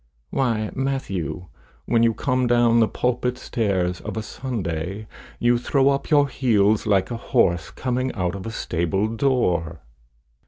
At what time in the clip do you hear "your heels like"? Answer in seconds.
6.09-7.11